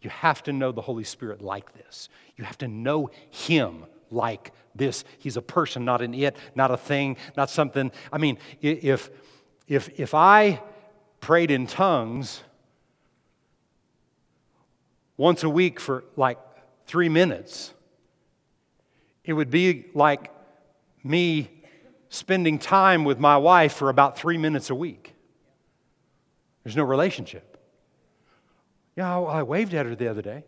[0.00, 2.08] You have to know the Holy Spirit like this.
[2.36, 5.04] You have to know Him like this.
[5.18, 7.90] He's a person, not an it, not a thing, not something.
[8.12, 9.10] I mean, if,
[9.66, 10.60] if, if I
[11.20, 12.42] prayed in tongues
[15.16, 16.38] once a week for like
[16.86, 17.72] three minutes,
[19.24, 20.30] it would be like
[21.02, 21.50] me
[22.10, 25.13] spending time with my wife for about three minutes a week.
[26.64, 27.58] There's no relationship.
[28.96, 30.44] Yeah, I, I waved at her the other day.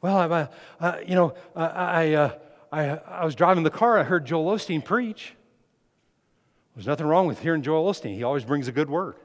[0.00, 2.32] Well, I, uh, you know, I, uh,
[2.70, 3.98] I, I was driving the car.
[3.98, 5.34] I heard Joel Osteen preach.
[6.76, 8.14] There's nothing wrong with hearing Joel Osteen.
[8.14, 9.16] He always brings a good word.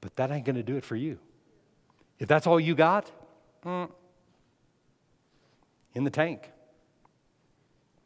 [0.00, 1.18] But that ain't going to do it for you.
[2.20, 3.10] If that's all you got,
[3.64, 3.90] mm,
[5.94, 6.48] in the tank.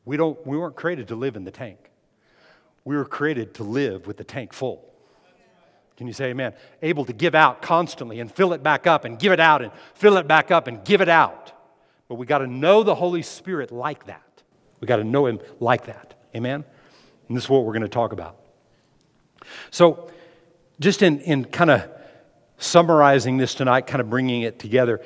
[0.06, 1.91] We, don't, we weren't created to live in the tank.
[2.84, 4.88] We were created to live with the tank full.
[5.96, 6.54] Can you say amen?
[6.80, 9.70] Able to give out constantly and fill it back up and give it out and
[9.94, 11.52] fill it back up and give it out.
[12.08, 14.42] But we got to know the Holy Spirit like that.
[14.80, 16.14] We got to know Him like that.
[16.34, 16.64] Amen?
[17.28, 18.36] And this is what we're going to talk about.
[19.70, 20.10] So,
[20.80, 21.88] just in, in kind of
[22.58, 25.00] summarizing this tonight, kind of bringing it together,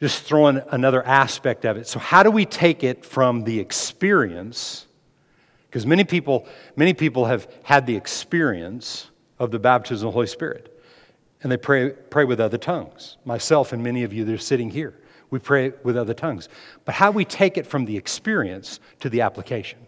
[0.00, 1.86] just throwing another aspect of it.
[1.86, 4.86] So, how do we take it from the experience?
[5.70, 10.26] Because many people, many people have had the experience of the baptism of the Holy
[10.26, 10.82] Spirit.
[11.44, 13.18] And they pray, pray with other tongues.
[13.24, 14.94] Myself and many of you that are sitting here,
[15.30, 16.48] we pray with other tongues.
[16.84, 19.78] But how we take it from the experience to the application,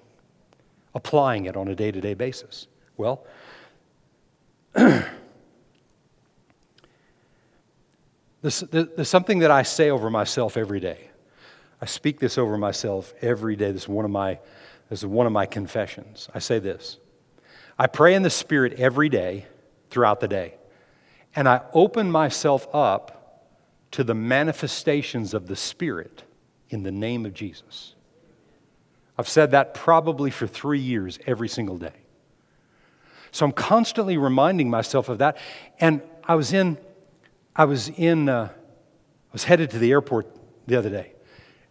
[0.95, 2.69] applying it on a day to day basis?
[2.97, 3.27] Well,
[4.75, 5.11] there's,
[8.71, 11.11] there's something that I say over myself every day.
[11.81, 13.73] I speak this over myself every day.
[13.73, 14.39] This is one of my,
[14.93, 16.29] this is one of my confessions.
[16.35, 16.99] I say this
[17.79, 19.47] I pray in the Spirit every day
[19.89, 20.57] throughout the day,
[21.35, 23.49] and I open myself up
[23.93, 26.25] to the manifestations of the Spirit
[26.69, 27.95] in the name of Jesus.
[29.17, 31.97] I've said that probably for three years every single day.
[33.31, 35.39] So I'm constantly reminding myself of that.
[35.81, 36.77] And I was in,
[37.57, 40.27] I was in, uh, I was headed to the airport
[40.67, 41.15] the other day,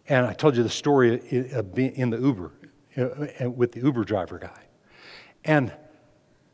[0.08, 2.50] and I told you the story in the Uber
[2.96, 4.60] Uh, uh, with the Uber driver guy.
[5.46, 5.72] And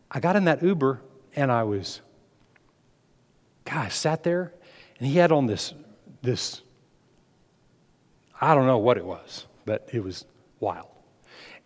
[0.09, 1.03] I got in that Uber,
[1.35, 2.01] and I was,
[3.65, 4.53] God, I sat there,
[4.99, 5.75] and he had on this,
[6.23, 6.63] this,
[8.41, 10.27] I don't know what it was, but it was
[10.61, 10.87] wild.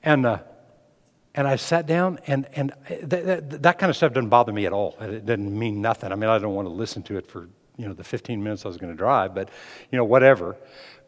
[0.02, 0.38] And, uh,
[1.34, 4.54] and I sat down, and, and uh, that, that, that, kind of stuff doesn't bother
[4.54, 4.96] me at all.
[5.02, 6.12] It doesn't mean nothing.
[6.12, 8.64] I mean, I don't want to listen to it for, you know, the 15 minutes
[8.64, 9.50] I was going to drive, but,
[9.90, 10.56] you know, whatever.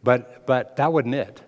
[0.03, 1.41] But, but that wasn't it.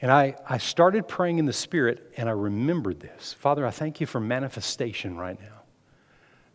[0.00, 3.34] And I, I started praying in the Spirit, and I remembered this.
[3.34, 5.62] Father, I thank you for manifestation right now.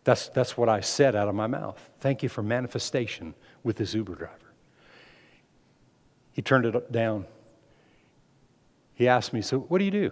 [0.04, 1.78] That's, that's what I said out of my mouth.
[2.00, 4.32] Thank you for manifestation with this Uber driver.
[6.32, 7.26] He turned it down.
[8.94, 10.10] He asked me, So, what do you do?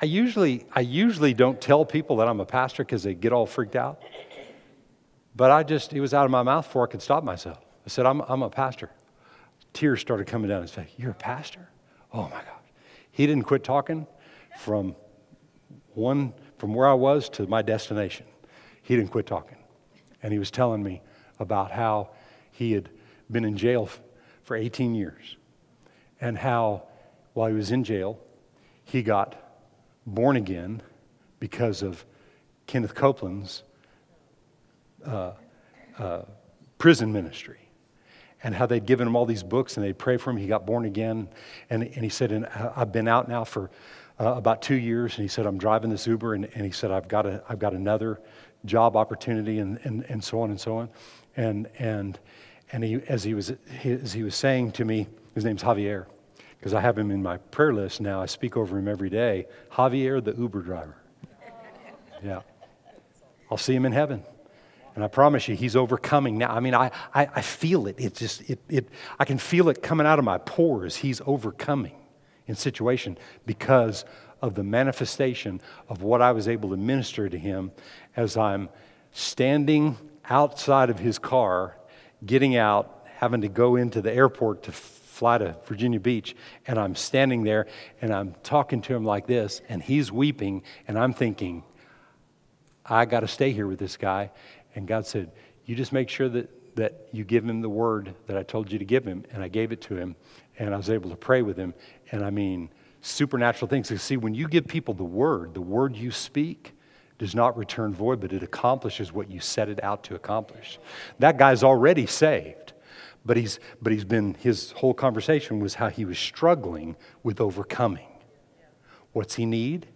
[0.00, 3.46] I usually, I usually don't tell people that I'm a pastor because they get all
[3.46, 4.00] freaked out.
[5.34, 7.58] But I just, it was out of my mouth before I could stop myself.
[7.84, 8.90] I said, I'm, I'm a pastor.
[9.72, 10.90] Tears started coming down his face.
[10.96, 11.68] You're a pastor?
[12.12, 12.62] Oh my God.
[13.10, 14.06] He didn't quit talking
[14.58, 14.96] from
[15.94, 18.26] one, from where I was to my destination.
[18.82, 19.58] He didn't quit talking.
[20.22, 21.02] And he was telling me
[21.38, 22.10] about how
[22.50, 22.88] he had
[23.30, 23.88] been in jail
[24.42, 25.36] for 18 years
[26.20, 26.84] and how
[27.34, 28.18] while he was in jail,
[28.84, 29.36] he got
[30.06, 30.82] born again
[31.38, 32.04] because of
[32.66, 33.62] Kenneth Copeland's
[35.04, 35.32] uh,
[35.98, 36.22] uh,
[36.78, 37.67] prison ministry
[38.42, 40.36] and how they'd given him all these books and they'd pray for him.
[40.36, 41.28] He got born again.
[41.70, 43.70] And, and he said, and I've been out now for
[44.20, 45.14] uh, about two years.
[45.14, 46.34] And he said, I'm driving this Uber.
[46.34, 48.20] And, and he said, I've got, a, I've got another
[48.64, 50.88] job opportunity and, and, and so on and so on.
[51.36, 52.18] And, and,
[52.72, 53.52] and he, as, he was,
[53.84, 56.06] as he was saying to me, his name's Javier
[56.58, 58.20] because I have him in my prayer list now.
[58.20, 59.46] I speak over him every day.
[59.72, 60.96] Javier, the Uber driver.
[62.22, 62.40] Yeah.
[63.50, 64.24] I'll see him in heaven.
[64.98, 66.50] And I promise you, he's overcoming now.
[66.50, 67.94] I mean, I, I, I feel it.
[68.00, 70.96] It's just, it, it, I can feel it coming out of my pores.
[70.96, 71.94] He's overcoming
[72.48, 74.04] in situation because
[74.42, 77.70] of the manifestation of what I was able to minister to him
[78.16, 78.70] as I'm
[79.12, 79.96] standing
[80.28, 81.76] outside of his car,
[82.26, 86.34] getting out, having to go into the airport to fly to Virginia Beach,
[86.66, 87.68] and I'm standing there
[88.02, 91.62] and I'm talking to him like this, and he's weeping, and I'm thinking,
[92.84, 94.30] I got to stay here with this guy.
[94.78, 95.32] And God said,
[95.66, 98.78] You just make sure that, that you give him the word that I told you
[98.78, 99.24] to give him.
[99.32, 100.14] And I gave it to him,
[100.56, 101.74] and I was able to pray with him.
[102.12, 103.90] And I mean, supernatural things.
[103.90, 106.76] You see, when you give people the word, the word you speak,
[107.18, 110.78] does not return void, but it accomplishes what you set it out to accomplish.
[111.18, 112.74] That guy's already saved.
[113.26, 118.06] But he's, but he's been, his whole conversation was how he was struggling with overcoming.
[119.12, 119.88] What's he need?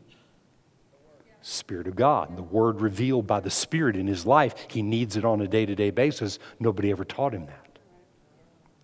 [1.42, 4.55] Spirit of God, the word revealed by the Spirit in his life.
[4.68, 6.38] He needs it on a day to day basis.
[6.61, 7.78] Nobody ever taught him that.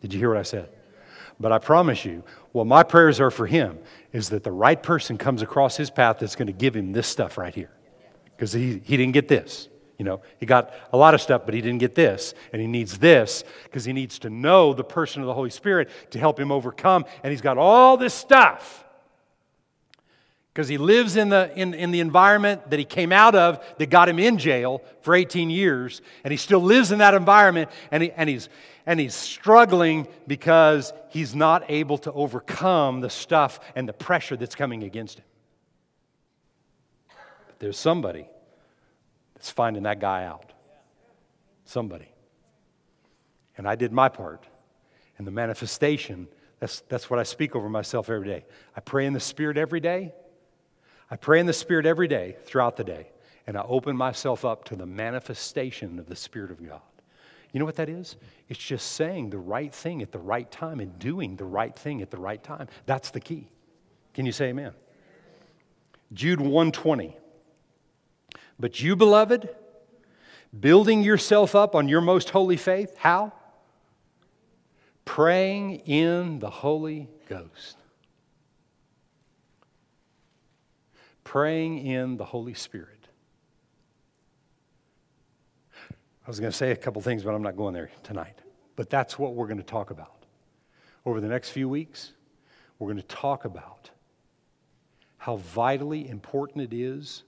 [0.02, 0.68] Did you hear what I said?
[1.40, 3.78] But I promise you, what my prayers are for him
[4.12, 7.06] is that the right person comes across his path that's going to give him this
[7.06, 7.70] stuff right here.
[8.36, 9.68] Because he, he didn't get this.
[9.98, 12.34] You know, he got a lot of stuff, but he didn't get this.
[12.52, 15.90] And he needs this because he needs to know the person of the Holy Spirit
[16.10, 17.04] to help him overcome.
[17.22, 18.84] And he's got all this stuff
[20.58, 23.90] because he lives in the, in, in the environment that he came out of that
[23.90, 26.02] got him in jail for 18 years.
[26.24, 28.48] And he still lives in that environment and, he, and, he's,
[28.84, 34.56] and he's struggling because he's not able to overcome the stuff and the pressure that's
[34.56, 35.24] coming against him.
[37.46, 38.26] But there's somebody
[39.34, 40.52] that's finding that guy out.
[41.66, 42.08] Somebody.
[43.56, 44.44] And I did my part.
[45.18, 46.26] And the manifestation,
[46.58, 48.44] that's, that's what I speak over myself every day.
[48.76, 50.14] I pray in the Spirit every day.
[51.10, 53.08] I pray in the Spirit every day throughout the day.
[53.46, 56.82] And I open myself up to the manifestation of the Spirit of God.
[57.52, 58.16] You know what that is?
[58.50, 62.02] It's just saying the right thing at the right time and doing the right thing
[62.02, 62.68] at the right time.
[62.84, 63.48] That's the key.
[64.12, 64.72] Can you say amen?
[66.12, 67.16] Jude 120.
[68.58, 69.48] But you, beloved,
[70.58, 73.32] building yourself up on your most holy faith, how?
[75.06, 77.78] Praying in the Holy Ghost.
[81.28, 83.06] Praying in the Holy Spirit.
[85.82, 88.40] I was going to say a couple things, but I'm not going there tonight.
[88.76, 90.24] But that's what we're going to talk about.
[91.04, 92.14] over the next few weeks,
[92.78, 93.90] we're going to talk about
[95.18, 97.24] how vitally important it is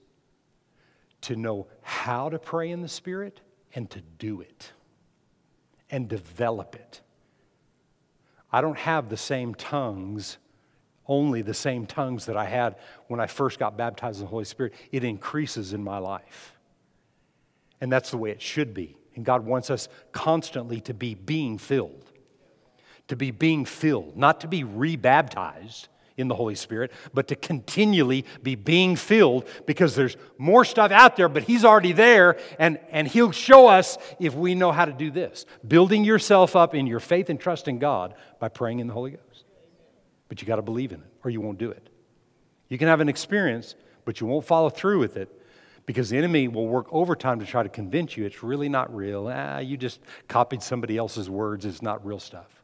[1.20, 3.42] to know how to pray in the Spirit
[3.74, 4.72] and to do it
[5.90, 7.02] and develop it.
[8.50, 10.38] I don't have the same tongues,
[11.10, 12.76] only the same tongues that I had
[13.08, 14.72] when I first got baptized in the Holy Spirit.
[14.92, 16.54] It increases in my life.
[17.80, 18.96] And that's the way it should be.
[19.16, 22.04] And God wants us constantly to be being filled,
[23.08, 28.24] to be being filled, not to be rebaptized in the Holy Spirit, but to continually
[28.42, 33.08] be being filled because there's more stuff out there, but He's already there, and, and
[33.08, 35.44] He'll show us if we know how to do this.
[35.66, 39.12] Building yourself up in your faith and trust in God by praying in the Holy
[39.12, 39.29] Ghost.
[40.30, 41.90] But you got to believe in it, or you won't do it.
[42.68, 43.74] You can have an experience,
[44.04, 45.28] but you won't follow through with it
[45.86, 49.28] because the enemy will work overtime to try to convince you it's really not real.
[49.28, 52.62] Ah, you just copied somebody else's words, it's not real stuff.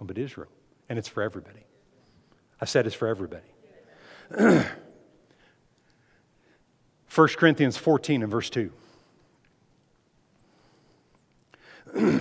[0.00, 0.50] Oh, but it is real,
[0.88, 1.64] and it's for everybody.
[2.60, 3.46] I said it's for everybody.
[7.14, 8.72] 1 Corinthians 14 and verse 2.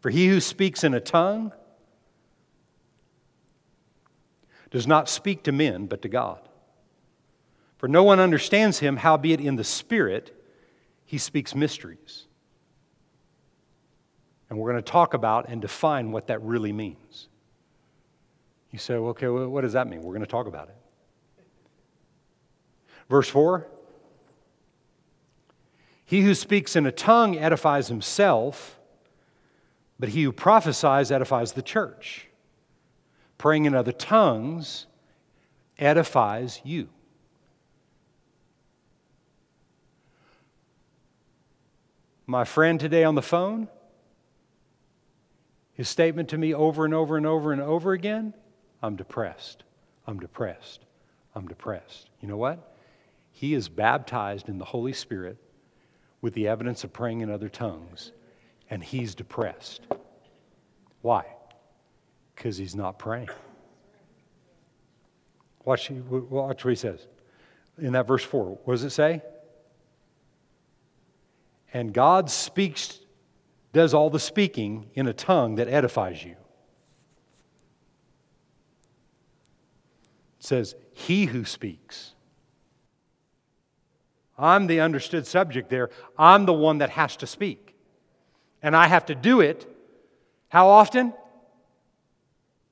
[0.00, 1.52] for he who speaks in a tongue
[4.70, 6.40] does not speak to men, but to God.
[7.78, 10.36] For no one understands him, howbeit in the Spirit
[11.04, 12.26] he speaks mysteries.
[14.48, 17.28] And we're going to talk about and define what that really means.
[18.70, 20.02] You say, okay, well, what does that mean?
[20.02, 20.76] We're going to talk about it.
[23.08, 23.66] Verse 4
[26.04, 28.78] He who speaks in a tongue edifies himself,
[29.98, 32.28] but he who prophesies edifies the church.
[33.40, 34.84] Praying in other tongues
[35.78, 36.90] edifies you.
[42.26, 43.68] My friend today on the phone,
[45.72, 48.34] his statement to me over and over and over and over again
[48.82, 49.64] I'm depressed.
[50.06, 50.84] I'm depressed.
[51.34, 52.10] I'm depressed.
[52.20, 52.76] You know what?
[53.32, 55.38] He is baptized in the Holy Spirit
[56.20, 58.12] with the evidence of praying in other tongues,
[58.68, 59.86] and he's depressed.
[61.00, 61.24] Why?
[62.40, 63.28] Because he's not praying.
[65.62, 67.06] Watch, watch what he says
[67.76, 68.58] in that verse 4.
[68.64, 69.20] What does it say?
[71.74, 72.98] And God speaks,
[73.74, 76.30] does all the speaking in a tongue that edifies you.
[76.30, 76.36] It
[80.38, 82.14] says, He who speaks.
[84.38, 85.90] I'm the understood subject there.
[86.16, 87.74] I'm the one that has to speak.
[88.62, 89.66] And I have to do it
[90.48, 91.12] how often?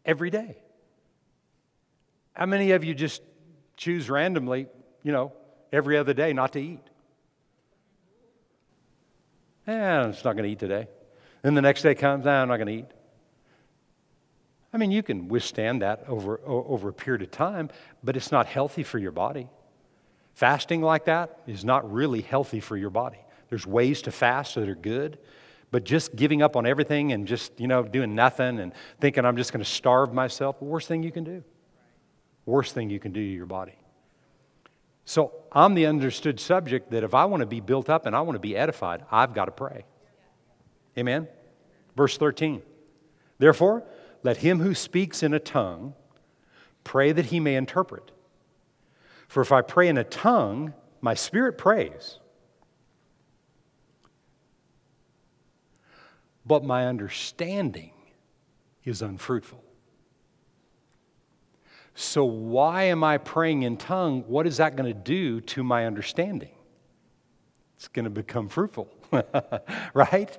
[0.08, 0.56] Every day.
[2.32, 3.20] How many of you just
[3.76, 4.66] choose randomly,
[5.02, 5.32] you know,
[5.70, 6.80] every other day not to eat?
[9.66, 10.88] Eh, I'm just not going to eat today.
[11.42, 12.90] Then the next day comes, nah, I'm not going to eat.
[14.72, 17.68] I mean, you can withstand that over, over a period of time,
[18.02, 19.48] but it's not healthy for your body.
[20.32, 23.18] Fasting like that is not really healthy for your body.
[23.50, 25.18] There's ways to fast that are good,
[25.70, 29.36] but just giving up on everything and just, you know, doing nothing and thinking I'm
[29.36, 31.44] just going to starve myself, the worst thing you can do.
[32.46, 33.74] Worst thing you can do to your body.
[35.04, 38.20] So I'm the understood subject that if I want to be built up and I
[38.22, 39.84] want to be edified, I've got to pray.
[40.96, 41.28] Amen?
[41.96, 42.62] Verse 13.
[43.38, 43.84] Therefore,
[44.22, 45.94] let him who speaks in a tongue
[46.84, 48.10] pray that he may interpret.
[49.28, 52.18] For if I pray in a tongue, my spirit prays,
[56.48, 57.92] but my understanding
[58.82, 59.62] is unfruitful.
[61.94, 64.22] So, why am I praying in tongue?
[64.26, 66.52] What is that going to do to my understanding?
[67.76, 68.88] It's going to become fruitful,
[69.94, 70.38] right?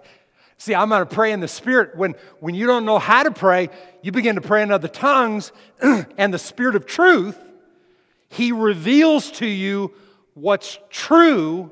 [0.58, 1.96] See, I'm going to pray in the Spirit.
[1.96, 3.70] When, when you don't know how to pray,
[4.02, 5.52] you begin to pray in other tongues,
[5.82, 7.38] and the Spirit of truth,
[8.30, 9.94] He reveals to you
[10.34, 11.72] what's true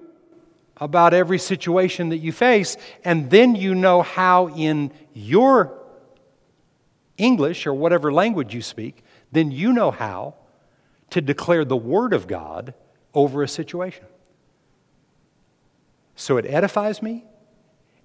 [0.80, 5.74] about every situation that you face, and then you know how, in your
[7.18, 10.36] English or whatever language you speak, then you know how
[11.10, 12.74] to declare the Word of God
[13.14, 14.06] over a situation.
[16.16, 17.26] So it edifies me,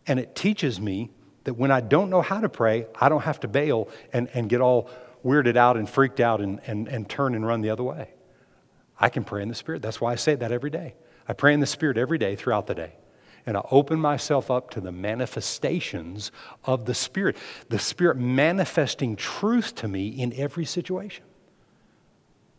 [0.07, 1.11] and it teaches me
[1.45, 4.49] that when I don't know how to pray, I don't have to bail and, and
[4.49, 4.89] get all
[5.25, 8.11] weirded out and freaked out and, and, and turn and run the other way.
[8.99, 9.83] I can pray in the Spirit.
[9.83, 10.95] That's why I say that every day.
[11.29, 12.93] I pray in the Spirit every day throughout the day.
[13.45, 16.31] And I open myself up to the manifestations
[16.64, 17.37] of the Spirit,
[17.68, 21.25] the Spirit manifesting truth to me in every situation,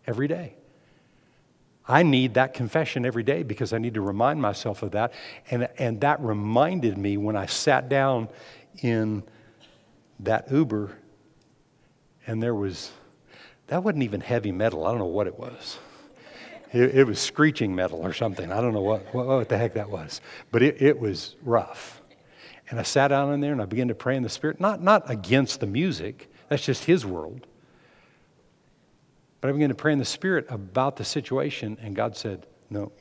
[0.06, 0.56] every day.
[1.88, 5.14] I need that confession every day because I need to remind myself of that.
[5.52, 8.30] And, and that reminded me when I sat down
[8.82, 9.24] in
[10.22, 10.98] that Uber
[12.26, 12.92] and there was,
[13.68, 14.86] that wasn't even heavy metal.
[14.86, 15.78] I don't know what it was.
[16.74, 18.52] It, it was screeching metal or something.
[18.52, 20.20] I don't know what, what, what the heck that was.
[20.52, 22.02] But it, it was rough.
[22.70, 24.82] And I sat down in there and I began to pray in the Spirit, not,
[24.82, 27.46] not against the music, that's just His world.
[29.40, 32.92] But I began to pray in the Spirit about the situation, and God said, No,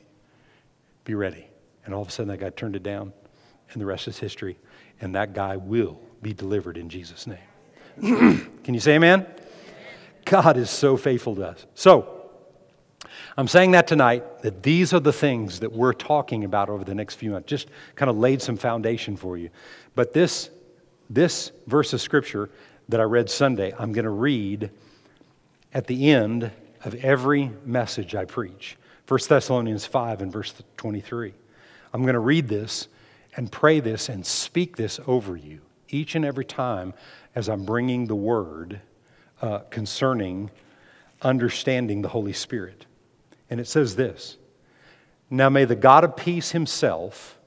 [1.05, 1.47] be ready.
[1.85, 3.13] And all of a sudden, that guy turned it down,
[3.71, 4.57] and the rest is history.
[5.01, 7.37] And that guy will be delivered in Jesus' name.
[8.63, 9.25] Can you say amen?
[10.25, 11.65] God is so faithful to us.
[11.75, 12.12] So,
[13.35, 16.93] I'm saying that tonight that these are the things that we're talking about over the
[16.93, 17.47] next few months.
[17.47, 19.49] Just kind of laid some foundation for you.
[19.95, 20.51] But this,
[21.09, 22.51] this verse of scripture
[22.89, 24.69] that I read Sunday, I'm going to read
[25.73, 26.51] at the end
[26.85, 28.77] of every message I preach.
[29.07, 31.33] 1 Thessalonians 5 and verse 23.
[31.93, 32.87] I'm going to read this
[33.35, 36.93] and pray this and speak this over you each and every time
[37.35, 38.79] as I'm bringing the word
[39.41, 40.51] uh, concerning
[41.21, 42.85] understanding the Holy Spirit.
[43.49, 44.37] And it says this
[45.29, 47.37] Now may the God of peace himself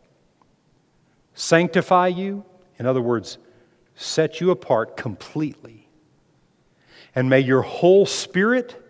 [1.34, 2.44] sanctify you,
[2.78, 3.38] in other words,
[3.94, 5.88] set you apart completely.
[7.14, 8.82] And may your whole spirit,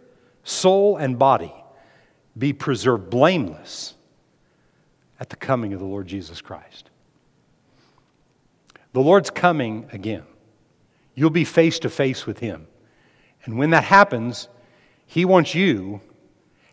[0.43, 1.55] soul, and body
[2.37, 3.95] be preserved blameless
[5.19, 6.91] at the coming of the Lord Jesus Christ.
[8.93, 10.25] The Lord's coming again.
[11.15, 12.67] You'll be face to face with Him.
[13.45, 14.49] And when that happens,
[15.07, 16.01] He wants you,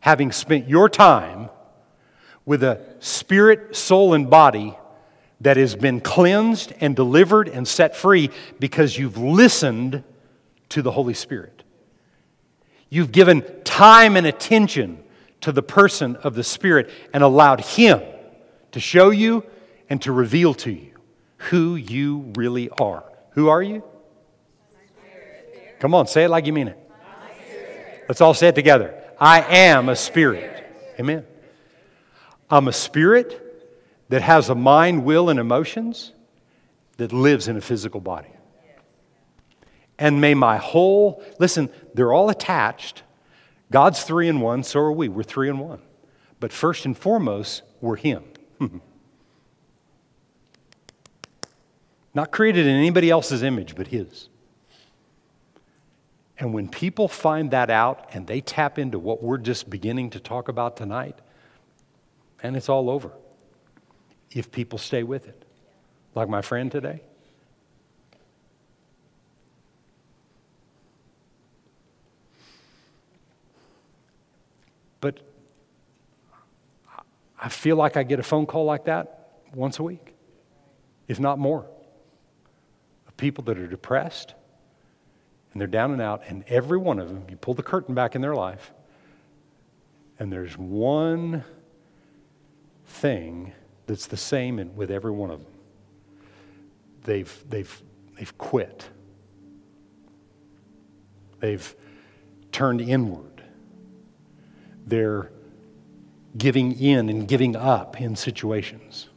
[0.04, 1.49] having spent your time
[2.45, 4.78] with a spirit, soul, and body
[5.39, 8.30] that has been cleansed and delivered and set free
[8.60, 10.04] because you've listened
[10.68, 11.64] to the Holy Spirit.
[12.89, 15.01] You've given time and attention
[15.39, 18.01] to the person of the Spirit and allowed Him
[18.74, 19.45] to show you
[19.89, 20.91] and to reveal to you
[21.38, 23.06] who you really are.
[23.36, 23.82] Who are you?
[25.80, 26.91] Come on, say it like you mean it.
[28.10, 28.99] Let's all say it together.
[29.24, 30.69] I am a spirit.
[30.99, 31.26] Amen.
[32.49, 33.39] I'm a spirit
[34.09, 36.11] that has a mind, will, and emotions
[36.97, 38.28] that lives in a physical body.
[39.97, 43.03] And may my whole, listen, they're all attached.
[43.71, 45.07] God's three in one, so are we.
[45.07, 45.82] We're three in one.
[46.41, 48.26] But first and foremost, we're Him.
[52.13, 54.28] Not created in anybody else's image, but His.
[56.44, 60.20] And when people find that out and they tap into what we're just beginning to
[60.20, 61.18] talk about tonight,
[62.44, 63.14] and it's all over
[64.30, 65.46] if people stay with it.
[66.16, 67.00] Like my friend today.
[75.00, 75.22] But
[77.39, 80.14] I feel like I get a phone call like that once a week,
[81.08, 81.66] if not more,
[83.08, 84.34] of people that are depressed
[85.54, 88.16] and they're down and out, and every one of them, you pull the curtain back
[88.16, 88.74] in their life,
[90.20, 91.43] and there's one
[92.86, 93.54] thing
[93.86, 95.54] that's the same in, with every one of them.
[97.04, 97.84] They've, they've,
[98.18, 98.89] they've quit.
[101.39, 101.76] They've
[102.51, 103.43] turned inward.
[104.86, 105.32] They're
[106.38, 109.10] giving in and giving up in situations.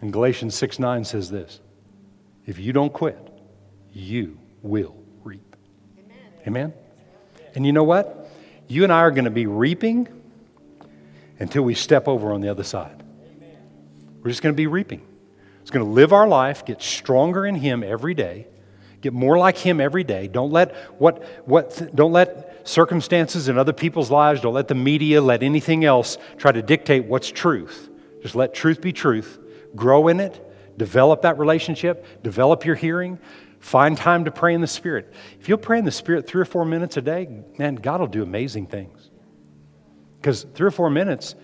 [0.00, 1.60] And Galatians 6 9 says this
[2.46, 3.23] If you don't quit,
[3.94, 5.56] you will reap.
[5.98, 6.18] Amen?
[6.46, 6.72] Amen?
[7.54, 8.28] And you know what?
[8.66, 10.08] You and I are going to be reaping
[11.38, 13.02] until we step over on the other side.
[13.36, 13.56] Amen.
[14.22, 15.00] We're just going to be reaping.
[15.62, 18.46] It's going to live our life, get stronger in Him every day,
[19.00, 20.28] get more like Him every day.
[20.28, 25.22] Don't let what what don't let circumstances in other people's lives, don't let the media,
[25.22, 27.88] let anything else try to dictate what's truth.
[28.22, 29.38] Just let truth be truth.
[29.76, 30.40] Grow in it.
[30.76, 32.22] Develop that relationship.
[32.22, 33.18] Develop your hearing.
[33.64, 35.12] Find time to pray in the Spirit.
[35.40, 37.26] If you'll pray in the Spirit three or four minutes a day,
[37.58, 39.10] man, God will do amazing things.
[40.20, 41.34] Because three or four minutes,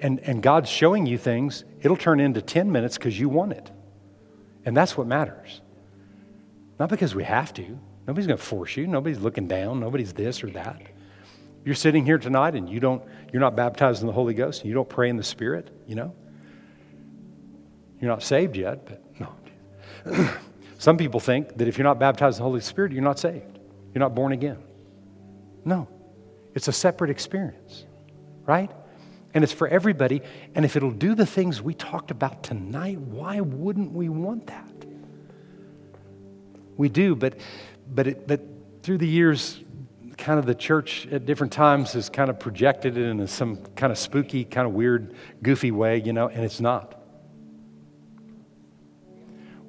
[0.00, 3.70] and, and God's showing you things, it'll turn into 10 minutes because you want it.
[4.64, 5.62] And that's what matters.
[6.78, 8.88] Not because we have to, Nobody's going to force you.
[8.88, 9.78] Nobody's looking down.
[9.78, 10.82] Nobody's this or that.
[11.64, 14.68] You're sitting here tonight and you don't, you're not baptized in the Holy Ghost and
[14.68, 16.12] you don't pray in the Spirit, you know?
[18.00, 20.30] You're not saved yet, but no.
[20.80, 23.58] Some people think that if you're not baptized in the Holy Spirit, you're not saved.
[23.92, 24.56] You're not born again.
[25.62, 25.86] No.
[26.54, 27.84] It's a separate experience,
[28.46, 28.70] right?
[29.34, 30.22] And it's for everybody.
[30.54, 34.72] And if it'll do the things we talked about tonight, why wouldn't we want that?
[36.78, 37.38] We do, but
[37.94, 38.40] but, it, but
[38.82, 39.60] through the years,
[40.16, 43.92] kind of the church at different times has kind of projected it in some kind
[43.92, 46.99] of spooky, kind of weird, goofy way, you know, and it's not.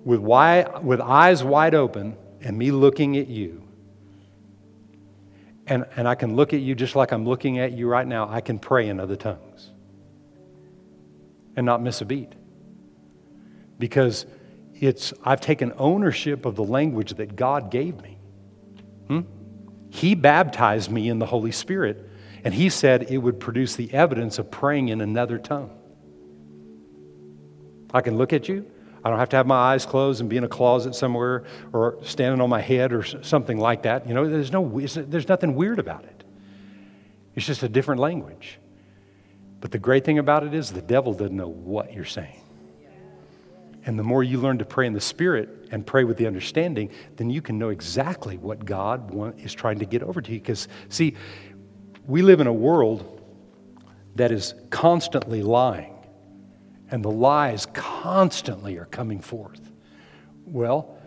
[0.04, 3.62] With, wide, with eyes wide open and me looking at you,
[5.68, 8.28] and, and I can look at you just like I'm looking at you right now,
[8.30, 9.70] I can pray in other tongues
[11.56, 12.34] and not miss a beat.
[13.78, 14.26] Because
[14.74, 18.18] it's, I've taken ownership of the language that God gave me.
[19.08, 19.22] Hmm?
[19.89, 22.10] He baptized me in the Holy Spirit,
[22.43, 25.78] and He said it would produce the evidence of praying in another tongue.
[27.93, 28.66] I can look at you.
[29.04, 31.43] I don't have to have my eyes closed and be in a closet somewhere
[31.74, 34.08] or standing on my head or something like that.
[34.08, 36.24] You know, there's, no, there's nothing weird about it.
[37.36, 38.60] It's just a different language.
[39.60, 42.41] But the great thing about it is the devil doesn't know what you're saying.
[43.86, 46.91] And the more you learn to pray in the Spirit and pray with the understanding,
[47.16, 50.39] then you can know exactly what God want, is trying to get over to you.
[50.39, 51.16] Because, see,
[52.06, 53.22] we live in a world
[54.16, 55.91] that is constantly lying,
[56.92, 59.62] and the lies constantly are coming forth.
[60.46, 60.98] Well,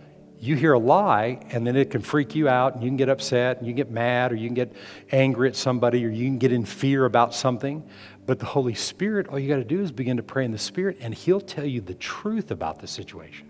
[0.41, 3.09] you hear a lie, and then it can freak you out, and you can get
[3.09, 4.73] upset, and you can get mad, or you can get
[5.13, 7.83] angry at somebody, or you can get in fear about something.
[8.27, 10.59] But the Holy Spirit, all you got to do is begin to pray in the
[10.59, 13.47] Spirit, and He'll tell you the truth about the situation.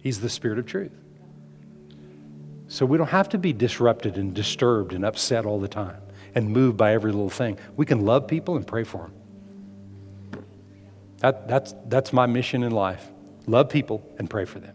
[0.00, 0.92] He's the Spirit of truth.
[2.68, 5.96] So we don't have to be disrupted and disturbed and upset all the time
[6.34, 7.58] and moved by every little thing.
[7.76, 9.12] We can love people and pray for them.
[11.18, 13.10] That, that's, that's my mission in life
[13.46, 14.74] love people and pray for them.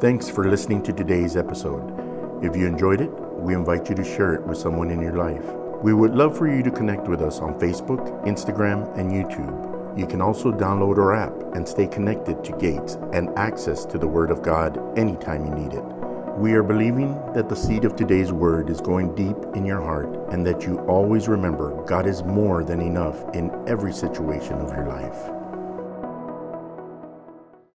[0.00, 2.44] Thanks for listening to today's episode.
[2.44, 5.44] If you enjoyed it, we invite you to share it with someone in your life.
[5.82, 9.98] We would love for you to connect with us on Facebook, Instagram, and YouTube.
[9.98, 14.08] You can also download our app and stay connected to Gates and access to the
[14.08, 15.97] Word of God anytime you need it.
[16.38, 20.08] We are believing that the seed of today's word is going deep in your heart
[20.30, 24.86] and that you always remember God is more than enough in every situation of your
[24.86, 25.37] life.